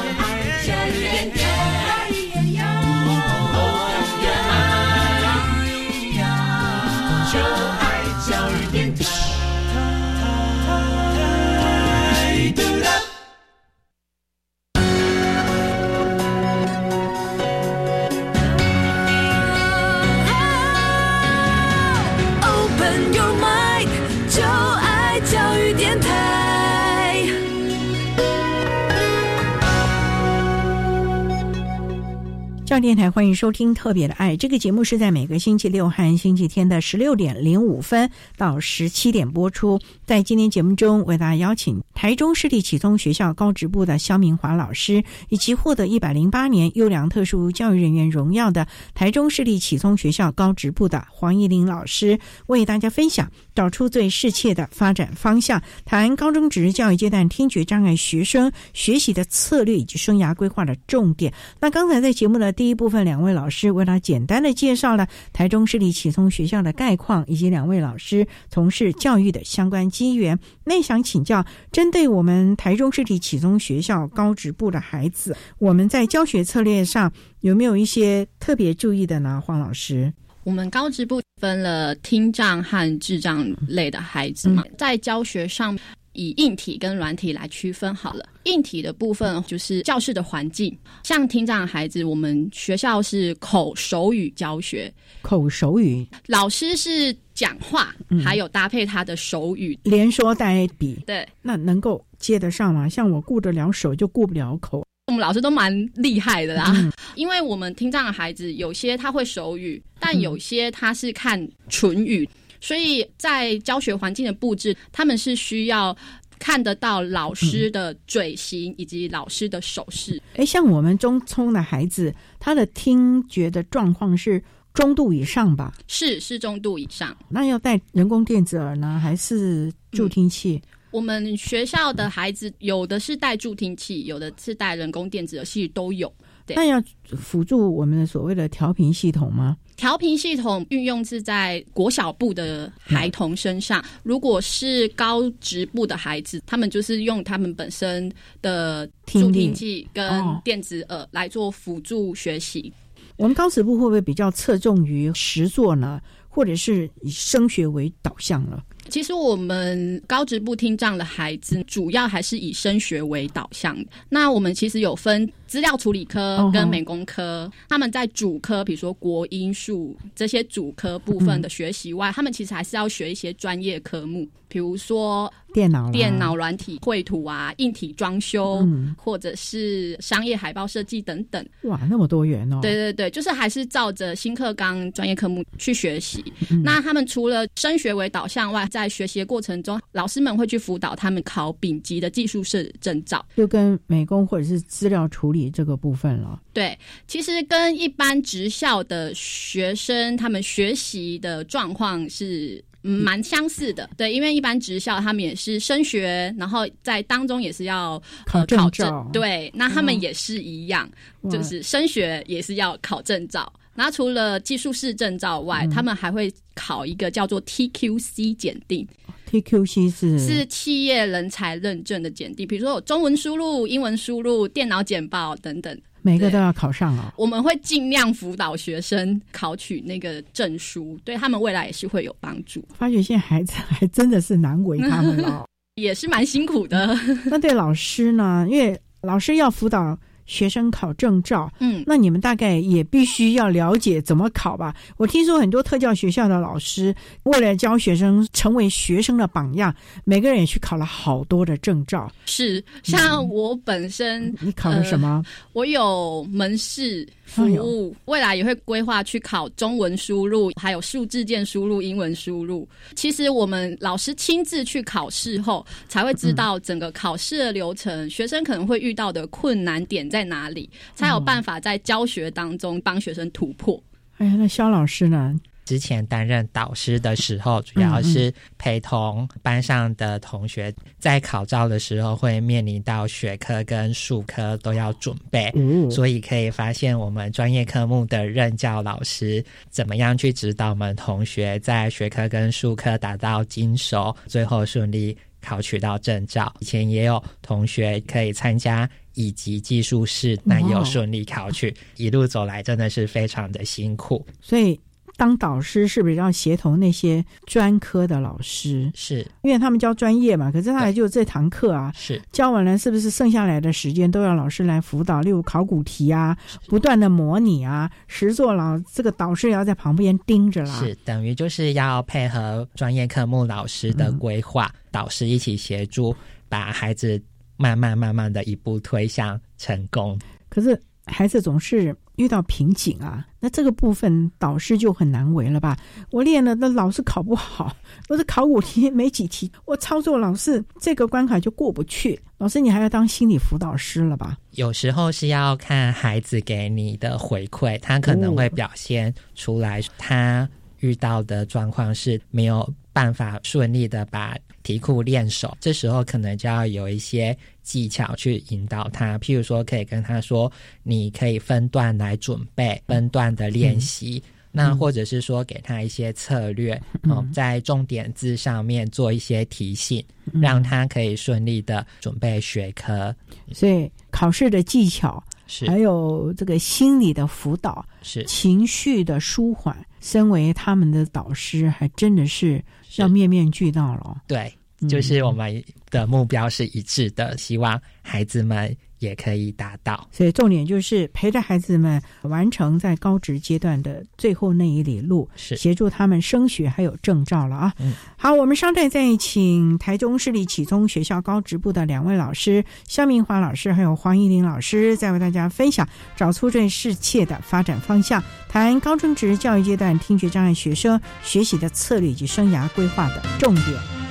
[32.71, 39.77] 教电台欢迎收听《特别的爱》这个节目，是在每个星期六和星期天的十六点零五分到十七点播出。
[40.05, 61.33] 在今天节目中，为大家邀请台中市立启聪学校高职部的肖明华老师，以及获得一百零八年优良特殊教育人员荣耀的台中市立启聪学校高职部的黄义玲老师，为大家分享找出最适切的发展方向，谈高中职教育阶段听觉障碍学生学习的策略以及生涯规划的重点。
[61.59, 70.37] 那刚才在节目的第一部分，两位老师为他简单的介绍了台中市立启聪学校的概况，以及两位老师从事教育的相关机缘。
[70.63, 79.41] 那想请教，针对我们台中市立启聪学校高职部的孩子，我们在教学策略上有没有一些特别注意的呢？
[79.43, 85.75] 黄老师，我们高职部分了听障和智障类的孩子嘛，在教学上。
[86.13, 88.25] 以硬体跟软体来区分好了。
[88.45, 100.95] 硬体的部分就是教室的环境，像听障孩子，我们学校是口手语教学，口手语，老师是讲话，还有搭配他的手语，连说带比。
[101.05, 102.89] 对，那能够接得上吗？
[102.89, 104.83] 像我顾得了手，就顾不了口。
[105.07, 106.73] 我们老师都蛮厉害的啦，
[107.15, 112.27] 因为我们听障的孩子有些他会手语，但有些他是看唇语。
[112.61, 115.93] 所以在教学环境的布置，他们是需要
[116.39, 120.21] 看得到老师的嘴型以及老师的手势。
[120.35, 124.41] 哎，像我们中聪的孩子，他的听觉的状况是
[124.73, 125.73] 中度以上吧？
[125.87, 127.15] 是是中度以上。
[127.27, 130.61] 那要戴人工电子耳呢，还是助听器？
[130.91, 136.13] 我们学校的孩子有的是戴助听器，有的是戴人工电子耳，其实都有。
[136.47, 136.81] 那要
[137.17, 139.57] 辅助我们的所谓的调频系统吗？
[139.77, 152.71] 调频系统运用是在国小部的孩童身上，如果是高职部的孩子，他们就是用他们本身的助听器跟电子耳来做辅助学习。
[153.17, 155.99] 我们高职部会不会比较侧重于实作呢，
[156.29, 158.63] 或者是以升学为导向了？
[158.89, 163.77] 其实我们高职部听障的孩子，主要还是以升学为导向。
[164.09, 174.27] 那我们其实有分资料处理科跟美工科，他们在主科，比如说国音数这些主科部分的学习外，他们其实还是要学一些专业科目。
[174.51, 181.43] 比如说电脑、电脑软体绘图啊、硬体装修，嗯或者是商业海报设计等等。
[181.63, 182.59] 哇，那么多元哦。
[182.61, 186.21] 对对对，就是还是照着新课纲专业科目去学习。
[186.49, 193.25] 嗯那他们除了升学为导向外，在学习的过程中，老师们会去辅导他们考丙级的技术士证照。
[193.37, 196.41] 就跟美工或者是资料处理这个部分了。
[196.51, 202.61] 对，其实跟一般职校的学生他们学习的状况是。
[202.83, 210.01] 嗯，蛮相似的，对，因为一般职校他们也是升学，然后在当中也是要考证对，那他们嗯。
[210.01, 210.89] 也是一样，
[211.21, 211.31] 哇。
[211.31, 213.51] 就是升学也是要考证照。
[213.75, 215.69] 然后除了技术士证照外，嗯。
[215.69, 218.87] 他们还会考一个叫做 TQC 检定
[219.29, 220.19] ，TQC 是？
[220.19, 225.79] 是企业人才认证的检定，比如说有中文输入、英文输入、电脑简报等等。
[226.01, 227.13] 每个都要考上哦。
[227.17, 232.63] 我们会尽量辅导学生考取那个证书，对他们未来也是会有帮助。
[232.73, 235.45] 发觉现在孩子 还真的是难为他们了。
[235.75, 236.97] 也是蛮辛苦的。
[237.25, 238.45] 那对老师呢？
[238.49, 239.97] 因为老师要辅导
[240.31, 244.73] 学生考证照，嗯，那你们大概也必须要了解怎么考吧？
[244.95, 252.09] 我听说很多特教学校的老师为了教学生成为学生的榜样，每个人也去考了好多的证照。
[252.25, 255.21] 是，像我本身，嗯你考了什么？
[255.25, 262.67] 呃我有门市服哎务，未来也会规划去考中文输入，还有数字键输入、英文输入。
[262.95, 273.81] 其实我们老师亲自去考试后，才会知道整个考试的流程，学生可能会遇到的困难点在哪里，才有办法在教学当中帮学生突破。
[274.17, 275.39] 哎呀，那肖老师呢？
[275.63, 296.53] 之前担任导师的时候，主要是陪同班上的同学在考照的时候，会面临到学科跟术科都要准备，嗯所以可以发现我们专业科目的任教老师怎么样去指导我们同学在学科跟术科达到精熟，最后顺利考取到证照。
[296.59, 298.89] 以前也有同学可以参加。
[299.13, 301.73] 以及技术室，那也有顺利考取。
[301.97, 304.25] 一路走来，真的是非常的辛苦。
[304.41, 304.79] 所以
[305.17, 308.91] 当导师是不是要协同那些专科的老师？
[308.95, 315.21] 是因为他们教专业嘛，可是他也就这堂课啊，是教完了，是不是剩下来的时间都要老师来辅导？
[315.21, 316.35] 例如考古题啊，
[316.67, 320.79] 不断的模拟啊，实作老这个导师也要在旁边盯着啦。
[320.79, 326.15] 是等于就是要配合专业科目老师的规划，嗯、导师一起协助，
[326.49, 327.21] 把孩子
[327.57, 330.19] 慢慢慢慢的一步推向成功。
[330.49, 335.77] 可是孩子总是遇到瓶颈啊，那这个部分导师就很难为了吧？
[336.11, 337.75] 我练了，那老是考不好，
[338.09, 342.19] 我是考五题没几题，我操作老是这个关卡就过不去。
[342.37, 344.37] 老师，你还要当心理辅导师了吧？
[344.51, 350.47] 有时候是要看孩子给你的回馈，他可能会表现出来，他
[350.79, 360.51] 遇到的状况是没有办法顺利的把题库练手，这时候可能就要有一些技巧去引导他，譬如说可以跟他说，
[360.83, 364.21] 你可以分段来准备，分段的练习。
[364.25, 373.15] 嗯那或者是说，给他一些策略，嗯、哦，在重点字上面做一些提醒，嗯、让他可以顺利的准备学科。
[373.53, 379.75] 所以考试的技巧，是还有这个心理的辅导，是情绪的舒缓。
[379.99, 382.63] 身为他们的导师，还真的是
[382.95, 384.21] 要面面俱到了。
[384.25, 384.51] 对，
[384.89, 390.07] 就是我们的目标是一致的，希望孩子们也可以达到。
[390.11, 397.73] 所以重点就是陪着孩子们完成在高职阶段的最后那一里路，是协助他们升学还有证照了啊。
[397.79, 414.10] 嗯，好，我们稍待再请台中市立启聪学校高职部的两位老师肖明华老师还有黄依玲老师，再为大家分享找出最适切的发展方向，谈高中职教育阶段听觉障碍学生学习的策略以及生涯规划的重点。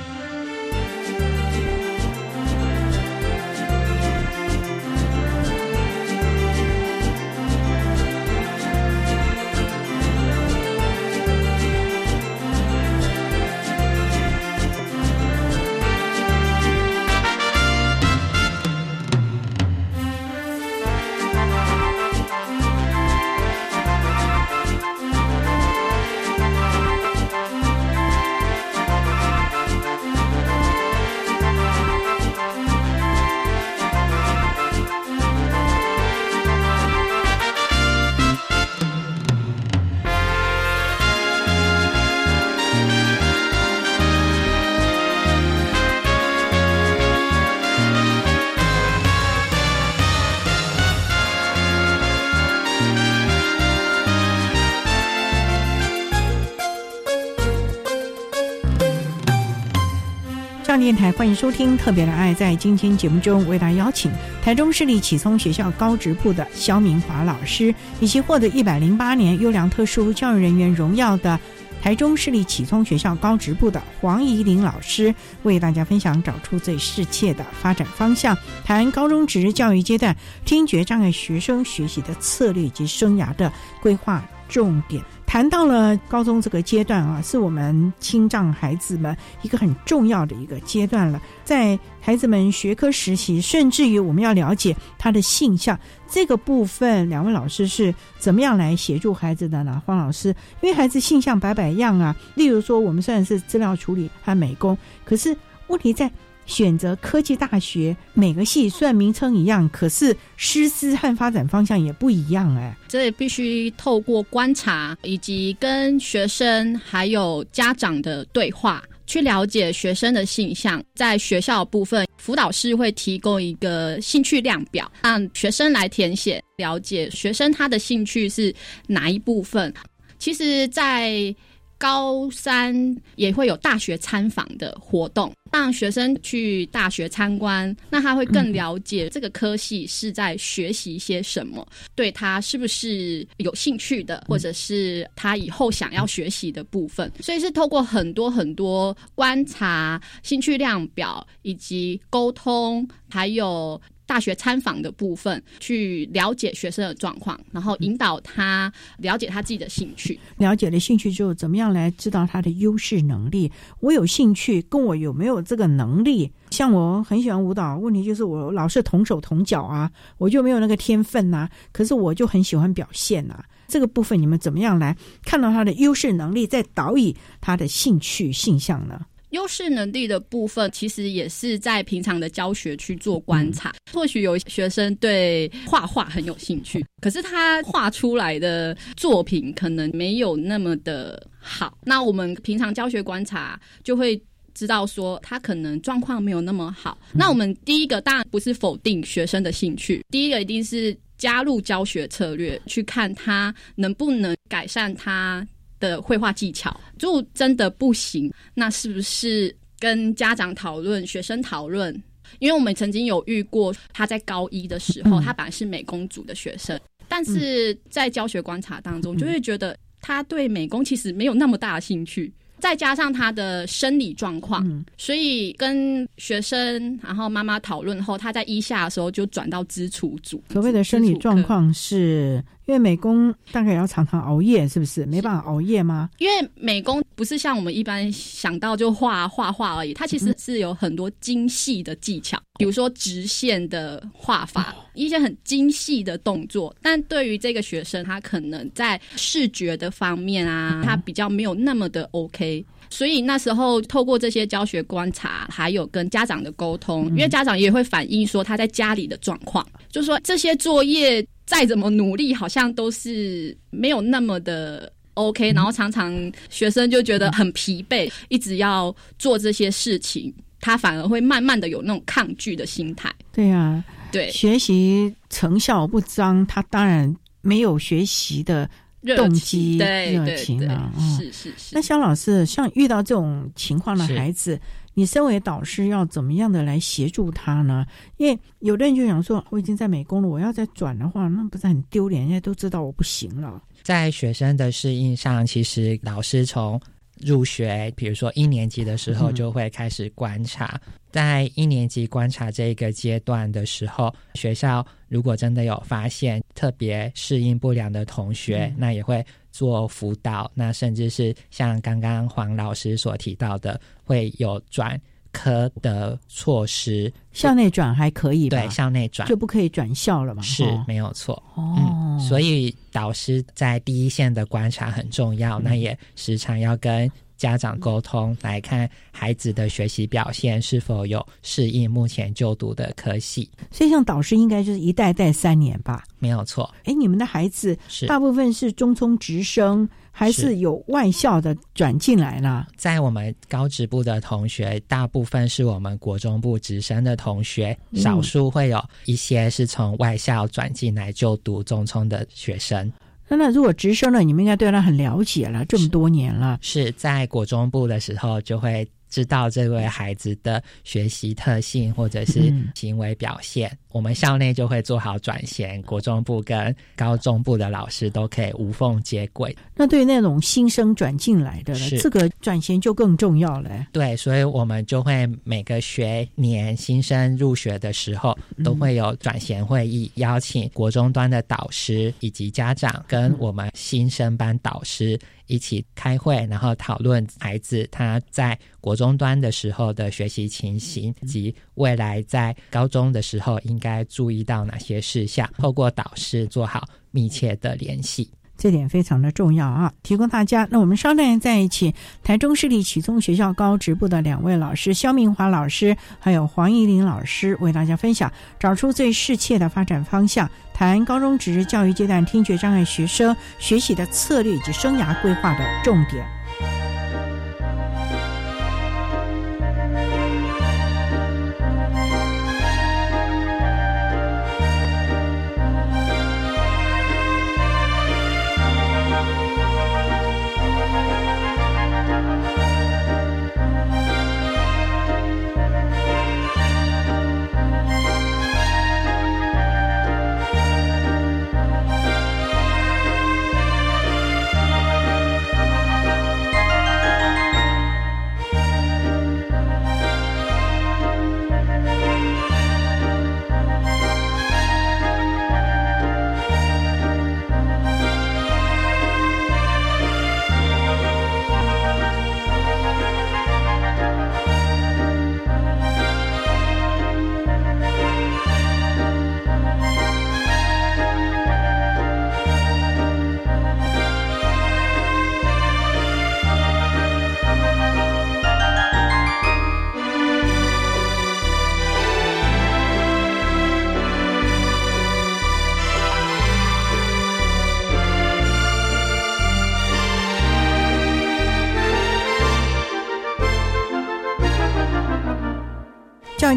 [60.91, 62.33] 电台，欢迎收听《特别的爱》。
[62.35, 64.11] 在今天节目中，为大家邀请
[64.43, 71.39] 台中市立启聪学校高职部的肖明华老师，以及获得一百零八年优良特殊教育人员荣耀的
[71.81, 80.13] 台中市立启聪学校高职部的黄怡玲老师，为大家分享找出最适切的发展方向，谈高中职教育阶段
[80.43, 83.49] 听觉障碍学生学习的策略及生涯的
[83.81, 85.01] 规划重点。
[85.31, 91.21] 谈到了高中这个阶段啊，是我们青藏孩子们一个很重要的一个阶段了。
[91.45, 99.81] 在孩子们学科实习，甚至于我们要了解他的性向这个部分，两位老师是怎么样来协助孩子的呢？
[99.85, 105.33] 黄老师，因为孩子性向百百样啊，例如说我们虽然是资料处理和美工，可是
[105.67, 106.11] 问题在。
[106.45, 112.75] 选择科技大学，每个系虽然名称一样，可是师资和发展方向也不一样哎。
[112.87, 120.83] 这必须透过观察以及跟学生还有家长的对话，去了解学生的性向。
[120.93, 128.53] 在学校部分，辅导师会提供一个兴趣量表，让学生来填写，了解学生他的兴趣是
[128.87, 129.73] 哪一部分。
[130.19, 131.33] 其实，在
[131.81, 147.11] 高三也会有大学参访的活动，让学生去大学参观，那他会更了解这个科系是在学习些什么，对他是不是有兴趣的，或者是他以后想要学习的部分。
[147.19, 153.81] 所以是透过很多很多观察、兴趣量表以及沟通，还有。
[154.11, 160.19] 大学参访的部分，去了解学生的状况，然后引导他了解他自己的兴趣。
[160.35, 163.49] 了解了兴趣之后，怎么样来知道他的优势能力？
[163.79, 166.29] 我有兴趣，跟我有没有这个能力？
[166.49, 171.47] 像我很喜欢舞蹈，问题就是我老是同手同脚啊，我就没有那个天分呐。
[171.71, 173.41] 可是我就很喜欢表现呐。
[173.69, 174.93] 这个部分你们怎么样来
[175.23, 178.99] 看到他的优势能力，再导以他的兴趣性向呢？
[179.31, 183.73] 优势能力的部分，其实也是在平常的教学去做观察。
[183.91, 191.77] 或许有学生对画画很有兴趣，可是他画出来的作品可能没有那么的好。
[191.83, 194.21] 那我们平常教学观察就会
[194.53, 196.97] 知道说，他可能状况没有那么好。
[197.13, 205.45] 那我们第一个当然不是否定学生的兴趣，第一个一定是加入教学策略，去看他能不能改善他。
[205.81, 211.93] 的绘画技巧，如果真的不行，那是不是跟家长讨论、学生讨论？
[212.39, 216.79] 因为我们曾经有遇过，他在高一的时候，他本来是美工组的学生，
[217.09, 222.33] 但是在教学观察当中，就会觉得他对美工其实没有那么大的兴趣。
[222.61, 230.41] 再加上他的生理状况，所以跟学生然后妈妈讨论后，他在一下的时候就转到支出组。
[230.53, 232.41] 所谓的生理状况是。
[232.67, 236.09] 因为美工大概要常常熬夜，是不是没办法熬夜吗？
[236.19, 246.75] 因为美工不是像我们一般想到就画画画而已，它其实是有很多精细的技巧，比如说直线的画法，一些很精细的动作。
[246.81, 252.63] 但对于这个学生，他可能在视觉的方面啊，他比较没有那么的 OK。
[252.91, 261.25] 所以那时候透过这些教学观察，还有跟家长的沟通，因为家长也会反映说他在家里的状况，就说这些作业。
[261.43, 273.13] 再怎么努力，好像都是没有那么的 OK，然后常常学生就觉得很疲惫，一直要做这些事情，他反而会慢慢的有那种抗拒的心态。
[273.33, 278.69] 对啊，对，学习成效不彰，他当然没有学习的
[279.17, 280.93] 动机、热情了。
[281.17, 281.73] 是是是。
[281.73, 284.57] 那肖老师，像遇到这种情况的孩子。
[284.93, 287.85] 你身为导师要怎么样的来协助他呢？
[288.17, 292.23] 因为有的人就想说，我已经在美工了，我要再转的话，那不是很丢脸？
[292.23, 293.63] 人家都知道我不行了。
[293.83, 296.77] 在学生的适应上，其实老师从
[297.25, 300.79] 入学，比如说一年级的时候，就会开始观察。
[301.11, 309.25] 在一年级观察这个阶段的时候，学校如果真的有发现特别适应不良的同学，那也会。
[309.53, 314.97] 做辅导，那甚至是像刚刚黄老师所提到的，会有转
[315.31, 317.11] 科的措施。
[317.31, 320.41] 校内转还可以，对，校内转就不可以转校了嘛？
[320.41, 321.41] 是没有错。
[321.55, 327.09] 哦，所以导师在第一线的观察很重要，那也时常要跟。
[327.37, 336.71] 家长沟通来看孩子的学习表现是否有适应目前就读的科系，所以像导师应该就是一代代三年吧，没有错。
[336.83, 337.75] 哎，你们的孩子
[338.07, 342.67] 大部分是中聪直升，还是有外校的转进来了？
[342.75, 352.91] 在我们高职部的同学，大部分是我们国中部直升的同学，少数会有一些是从外校转进来就读中聪的学生。
[353.27, 356.59] 那那如果直升了，你们应该对他很了解了，这么多年了。
[356.61, 369.55] 是在国中部的时候就会知道这位孩子的学习特性或者是行为表现，我们校内就会做好转衔，国中部跟高中部的老师都可以无缝接轨。
[369.75, 373.87] 那对于那种新生转进来的，这个转衔就更重要了。
[373.91, 385.19] 对，所以我们就会每个学年新生入学的时候，都会有转衔会议，邀请国中端的导师以及家长跟我们新生班导师。
[385.47, 398.31] 一起开会，然后讨论孩子他在国中端的时候的学习情形，及未来在高中的时候应该注意到哪些事项，透过导师做好密切的联系。
[398.55, 399.91] 这点非常的重要啊！
[400.03, 400.67] 提供大家。
[400.69, 416.23] 那我们稍待在一起，台中市立启聪学校高职部的两位老师肖明华老师还有黄怡玲老师为大家分享，找出最适切的发展方向，谈高中职教育阶段听觉障碍学生学习的策略以及生涯规划的重点。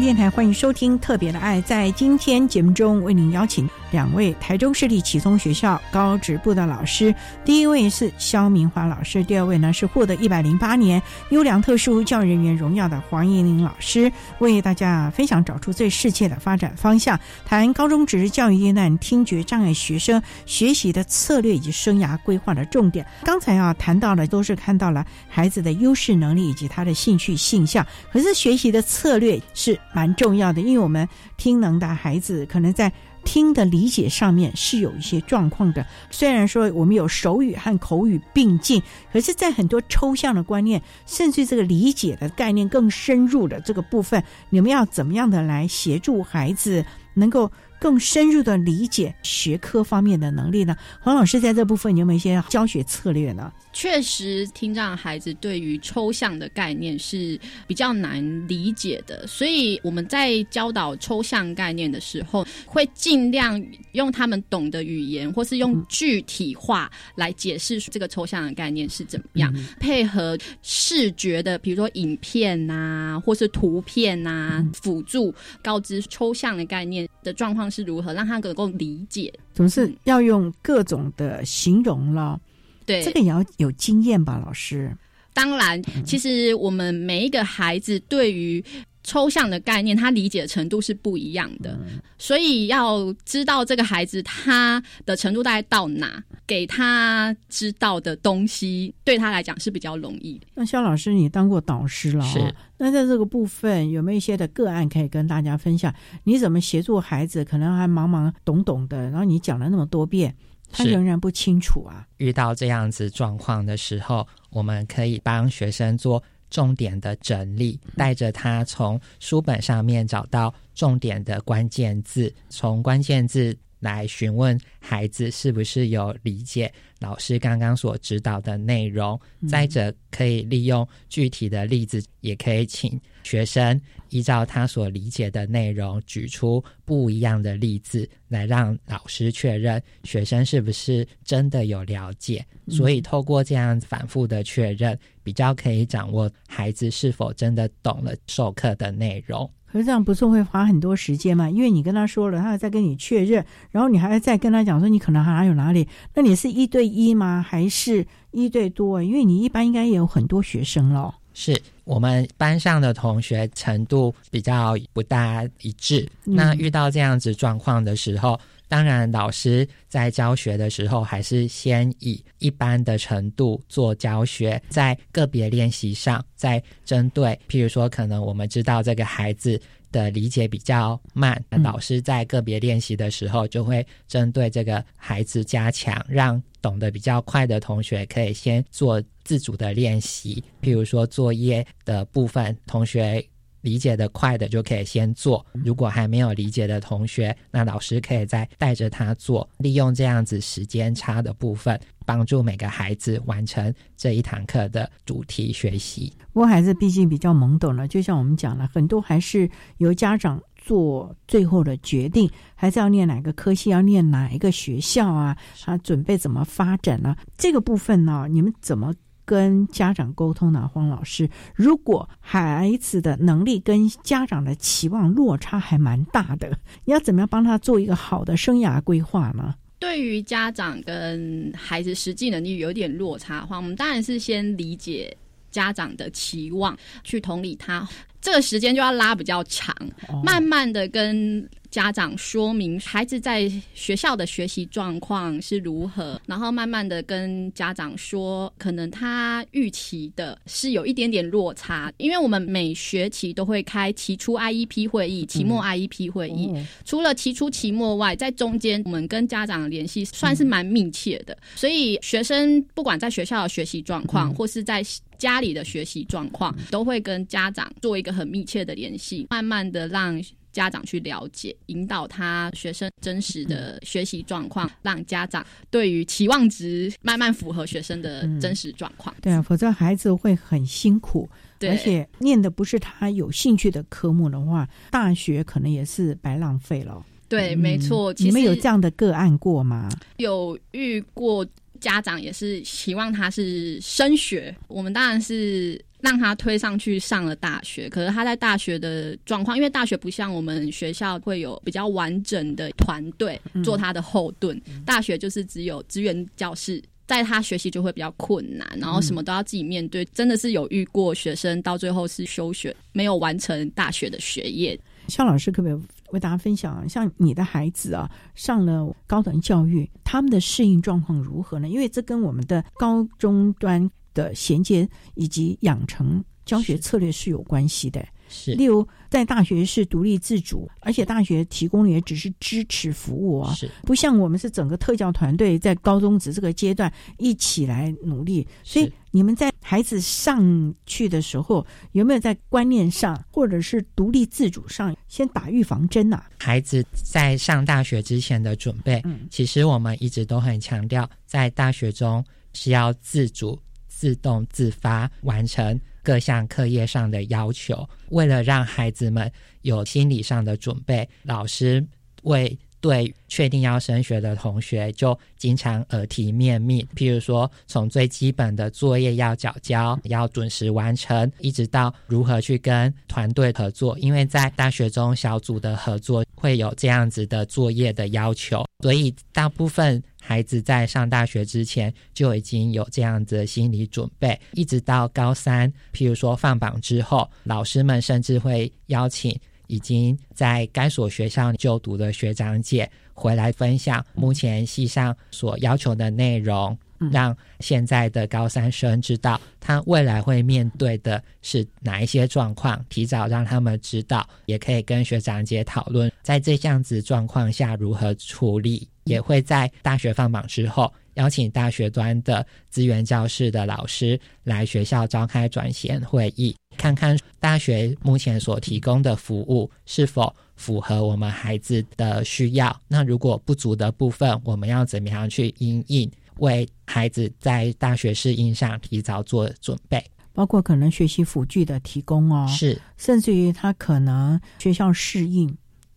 [0.05, 1.59] 电台欢迎收听《特别的爱》。
[1.63, 7.15] 在今天节目中，为您邀请两位台中市立启聪学校高职部的老师。
[7.45, 23.07] 第一位是肖明华老师，第二位呢是获得一百零八年优良特殊教育人员荣耀的黄怡玲老师，为大家分享找出最适切的发展方向，谈高中职教育阶段听觉障碍学生学习的策略以及生涯规划的重点。
[23.23, 29.79] 刚才啊谈到的都是看到了孩子的优势能力以及他的兴趣性向，可是学习的策略是。
[29.93, 32.91] 蛮重要的，因为我们听能的孩子可能在
[33.25, 35.85] 听的理解上面是有一些状况的。
[36.09, 47.51] 虽然说我们有手语和口语并进，可是，在很多抽象的观念，甚至这个理解的概念更深入的这个部分，你们要怎么样的来协助孩子能够？
[47.85, 50.75] 更深入的理解学科方面的能力呢？
[50.99, 53.53] 黄老师在这部分有没有一些教学策略呢？
[53.73, 75.31] 确实，听障孩子对于抽象的概念是比较难理解的，所以我们在教导抽象概念的时候，会尽量用他们懂的语言，或是用具体化来解释这个抽象的概念是怎么样，配合视觉的，比如说影片呐，或是图片呐，辅助
[75.61, 77.69] 告知抽象的概念的状况。
[77.75, 79.33] 是如何让他能够理解？
[79.53, 82.39] 总是要用各种的形容了。
[82.85, 84.95] 对，这个也要有经验吧，老师。
[85.33, 88.63] 当然，其实我们每一个孩子对于。
[89.05, 91.79] 抽象的概念，他理解的程度是不一样的，
[92.17, 100.41] 所以要知道这个孩子他的程度大概到哪，给他知道的东西对他来讲是比较容易。
[100.55, 102.53] 那肖老师，你当过导师了，是？
[102.77, 105.93] 那在这个部分有没有一些的个案可以跟大家分享？
[106.23, 107.45] 你怎么协助孩子？
[107.45, 110.35] 可能还懵懵懂懂的，然后你讲了那么多遍，
[110.71, 112.07] 他仍然不清楚啊。
[112.17, 116.23] 遇到这样子状况的时候，我们可以帮学生做。
[116.49, 129.19] 重点的整理，带着他从书本上面找到重点的关键字，从关键字来询问孩子是不是有理解老师刚刚所指导的内容。
[129.47, 133.79] 再者，可以利用具体的例子，也可以请学生
[134.09, 142.43] 依照他所理解的内容，举出不一样的例子，来让老师确认学生是不是真的有了解。
[142.69, 144.97] 所以，透过这样反复的确认。
[145.25, 151.49] 比较可以掌握孩子是否真的懂了授课的内容，可是这样不是会花很多时间吗？
[151.49, 155.85] 因为你跟他说了，他再跟你确认，然后你还要再跟他讲说你可能还有哪里？
[156.13, 157.45] 那你是一对一吗？
[157.45, 159.03] 还是一对多？
[159.03, 161.13] 因为你一般应该也有很多学生咯。
[161.33, 168.39] 是我们班上的同学程度比较不大一致，那遇到这样子状况的时候。
[168.67, 179.61] 当然，老师在教学的时候，还是先以一般的程度做教学，在个别练习上，再针对，譬如说，可能我们知道这个孩子
[179.91, 193.23] 的理解比较慢，老师在个别练习的时候，就会针对这个孩子加强，让懂得比较快的同学可以先做自主的练习，譬如说作业的部分，同学。
[193.65, 206.13] 理解的快的就可以先做，如果还没有理解的同学，那老师可以再带着他做，利用这样子时间差的部分，帮助每个孩子完成这一堂课的主题学习。
[206.31, 209.49] 不过孩子毕竟比较懵懂了，就像我们讲了，很多还是
[209.79, 215.35] 由家长做最后的决定，还是要念哪个科系，要念哪一个学校啊？
[215.59, 217.15] 他准备怎么发展呢？
[217.35, 218.93] 这个部分呢，你们怎么？
[219.25, 229.55] 跟家长沟通呢，黄老师，如果孩子的能力跟家长的期望落差还蛮大的，你要怎么样帮他做一个好的生涯规划呢？
[229.77, 235.15] 对于家长跟孩子实际能力有点落差的话，我们当然是先理解
[235.55, 237.87] 家长的期望，去同理他，
[238.19, 239.73] 这个时间就要拉比较长，
[240.21, 241.47] 慢慢的跟。
[241.71, 256.49] 家长说明孩子在学校的学习状况是如何，然后慢慢的跟家长说，可能他预期的是有一点点落差，因为我们每学期都会开期初 IEP 会议、期末 IEP 会议，
[256.85, 264.81] 除了期初、期末外，在中间我们跟家长联系算是蛮密切的，所以学生不管在学校的学习状况，或是在
[265.17, 270.21] 家里的学习状况，都会跟家长做一个很密切的联系，慢慢的让。
[270.55, 279.13] 家长去了解，引导他学生真实的学习状况，让家长对于期望值慢慢符合学生的真实状况。
[279.21, 287.05] 对啊，否则孩子会很辛苦，而且念的不是他有兴趣的科目的话，大学可能也是白浪费了。
[287.27, 288.13] 对，没错。
[288.19, 289.89] 你们有这样的个案过吗？
[290.15, 291.45] 有遇过，
[291.85, 295.79] 家长也是希望他是升学，我们当然是。
[296.01, 314.79] 让他推上去上了大学，可是他在大学的状况，因为大学不像我们学校会有比较完整的团队做他的后盾，大学就是只有资源教室，在他学习就会比较困难，然后什么都要自己面对，真的是有遇过学生到最后是休学，没有完成大学的学业。
[315.07, 315.81] 肖老师可不可以
[316.11, 321.67] 为大家分享，像你的孩子啊，上了高等教育，他们的适应状况如何呢？
[321.67, 323.89] 因为这跟我们的高中端。
[324.15, 328.01] 的衔接以及养成教学策略是有关系的。
[328.27, 338.47] 是，例如在大学是独立自主，而且大学提供的也只是支持服务啊，是不像我们是整个特教团队在高中职这个阶段一起来努力。
[338.63, 346.23] 所以你们在孩子上去的时候，有没有在观念上或者是独立自主上先打预防针呐？
[346.39, 352.23] 孩子在上大学之前的准备，嗯，其实我们一直都很强调，在大学中
[352.53, 353.59] 是要自主。
[353.97, 359.29] 自动自发完成各项课业上的要求，为了让孩子们
[359.63, 361.83] 有心理上的准备，老师
[362.21, 366.87] 为对确定要升学的同学就经常耳提面命。
[366.95, 380.03] 譬如说，从最基本的作业要缴交，要准时完成，一直到如何去跟团队合作，因为在大学中小组的合作会有这样子的作业的要求，所以大部分。
[380.25, 396.75] 孩子在上大学之前就已经有这样子的心理准备，一直到高三，譬如说放榜之后，老师们甚至会邀请已经在该所学校就读的学长姐回来分享目前系上所要求的内容，
[397.11, 408.87] 让现在的高三生知道他未来会面对的是哪一些状况，提早让他们知道，也可以跟学长姐讨论在这样子状况下如何处理。
[409.05, 422.75] 也会在大学放榜之后，邀请大学端的资源教室的老师来学校召开转衔会议，看看大学目前所提供的服务是否符合我们孩子的需要。
[422.87, 430.03] 那如果不足的部分，我们要怎么样去应应，为孩子在大学适应上提早做准备？
[430.33, 435.55] 包括可能学习辅具的提供哦，是，甚至于他可能学校适应。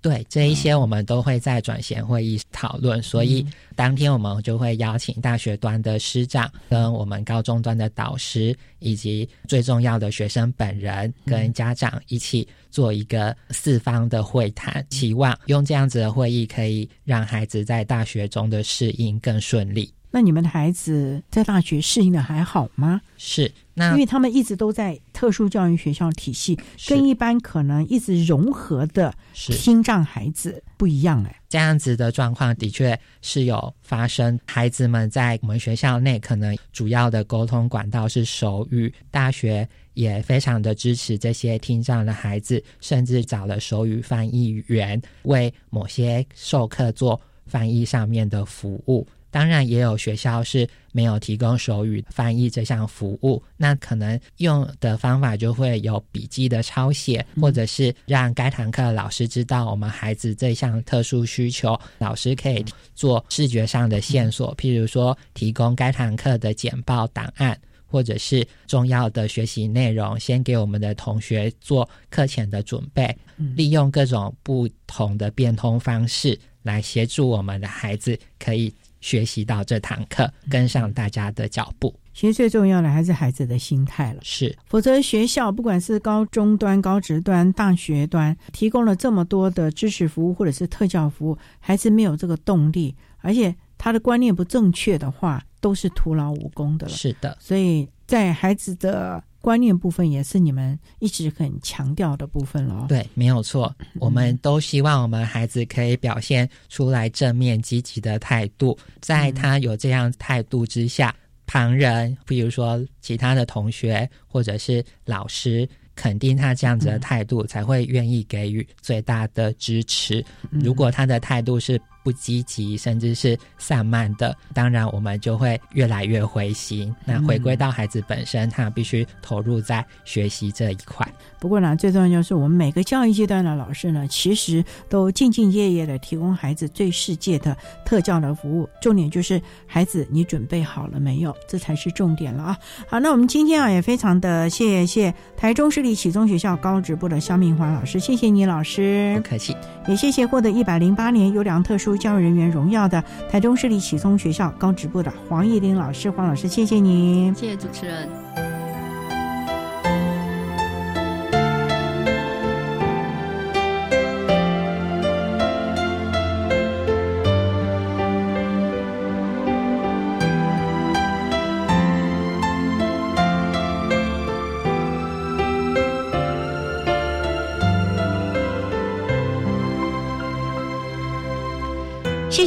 [0.08, 3.44] 对这一些，我们都会在转衔会议讨论，所以
[3.76, 19.92] 当天我们就会邀请大学端的师长跟我们高中端的导师，以及最重要的学生本人跟家长一起做一个四方的会谈，期望用这样子的会议可以让孩子在大学中的适应更顺利。
[20.10, 23.00] 那你们的孩子在大学适应的还好吗？
[23.16, 31.40] 是，那因为他们一直都在特殊教育学校体系，跟一般可能一直融合的听障孩子不一样哎。
[31.48, 49.06] 这样子的状况的确是有发生，孩子们在我们学校内可能主要的沟通管道是手语，大学也非常的支持这些听障的孩子，甚至找了手语翻译员为某些授课做翻译上面的服务。
[49.30, 62.64] 当然，也有学校是没有提供手语翻译这项服务，那可能用的方法就会有笔记的抄写，或者是让该堂课老师知道我们孩子这项特殊需求，老师可以
[62.94, 73.14] 做视觉上的线索，譬如说提供该堂课的简报档案，或者是重要的学习内容，先给我们的同学做课前的准备，
[73.54, 78.72] 利用各种不同的变通方式来协助我们的孩子可以。
[79.00, 81.94] 学习到这堂课，跟上大家的脚步。
[82.12, 84.20] 其实最重要的还是孩子的心态了。
[84.22, 96.92] 是，否则学校不管是高中端、高职端、大学端，提供了这么多的知识服务或者是特教服务，孩子没有这个动力，而且他的观念不正确的话，都是徒劳无功的了。
[96.92, 99.22] 是的，所以在孩子的。
[99.40, 102.86] 观念部分也是你们一直很强调的部分了。
[102.88, 103.74] 对，没有错。
[104.00, 111.14] 我们都希望我们孩子可以表现出来正面积极的态度，在他有这样态度之下，
[111.46, 120.24] 旁人，比如说其他的同学或者是老师，肯定他这样子的态度，才会愿意给予最大的支持。
[120.50, 126.94] 如果他的态度是，不积极，甚至是散漫的，当然我们就会越来越灰心。
[127.04, 131.06] 那回归到孩子本身，他必须投入在学习这一块。
[131.38, 137.54] 不过呢，最重要就是我们每个教育阶段的老师呢，其实都兢兢业业的提供孩子最世界的
[137.84, 138.66] 特教的服务。
[138.80, 141.36] 重点就是孩子，你准备好了没有？
[141.46, 142.58] 这才是重点了啊！
[142.88, 149.54] 好，那我们今天啊，也非常的谢谢台中市立启中学校高职部的肖明华老师，谢谢你老师，不客气。
[149.86, 151.97] 也谢谢获得一百零八年优良特殊。
[151.98, 158.47] 教育人员荣耀的台中市立启聪学校高职部的黄义林老师，黄老师，谢谢您，谢谢主持人。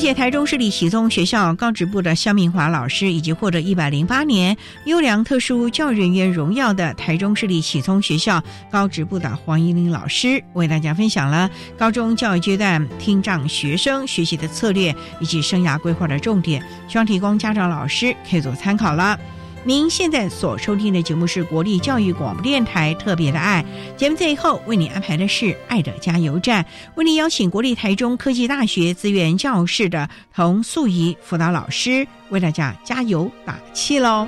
[0.01, 11.47] 谢台中市立启聪学校高职部的肖明华老师，以及获得一百零八年优良特殊教育人员荣耀的台中市立启聪学校高职部的黄依玲老师，为大家分享了
[11.77, 19.19] 高中教育阶段听障学生学习的策略以及生涯规划的重点，希望提供家长老师可以做参考了。
[19.63, 23.63] 您现在所收听的节目是国立教育广播电台特别的爱
[23.95, 34.27] 节目，最后为您安排的是爱的加油站，为您邀请国立台中科技大学资源教室的童素仪辅导老师为大家加油打气喽。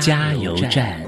[0.00, 0.98] 加油站。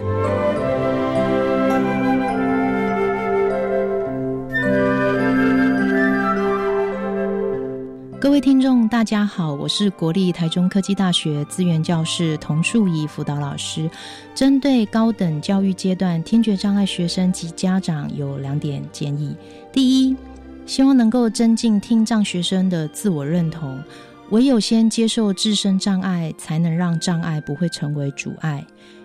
[8.21, 13.89] 各位听众，大家好，我是国立台中科技大学资源教室童树怡辅导老师。
[14.35, 19.35] 针对高等教育阶段听觉障碍学生及家长，有两点建议：
[19.73, 20.17] 第一，
[20.67, 23.83] 希望能够增进听障学生的自我认同。
[24.31, 28.65] 唯有先接受自身障碍，才能让障碍不会成为阻碍。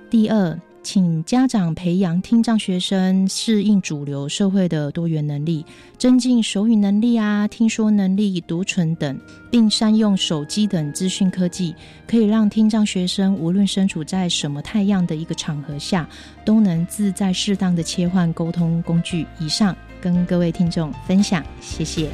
[0.10, 5.64] 第二，请家长培养听障学生适应主流社会的多元能力，
[5.98, 9.20] 增进手语能力啊、听说能力、读唇等，
[9.52, 11.76] 并善用手机等资讯科技，
[12.08, 16.08] 可以让听障学生无论身处在什么太阳的一个场合下，
[16.44, 19.28] 都能自在适当的切换沟通工具。
[19.40, 22.10] 以上跟各位听众分享，谢谢。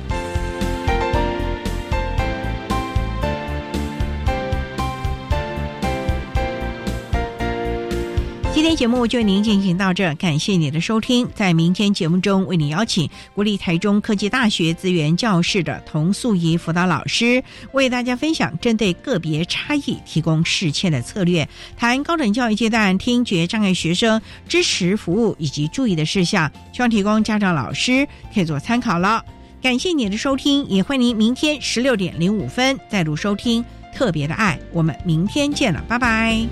[8.66, 11.30] 今天节目就为您进行到这，感谢你的收听。
[11.36, 17.44] 在明天节目中，为你邀请国立台中科技大学资源教室的童素仪辅导老师，
[17.74, 21.48] 为大家分享针对个别差异提供适切的策略，
[21.78, 29.24] 谈高等教育阶段听觉障碍学生支持服务以及注意的事项，希望提供家长老师可以做参考了。
[29.62, 33.64] 感谢你的收听，也欢迎您明天十六点零五分再度收听。
[33.94, 36.44] 特别的爱，我们明天见了，拜拜。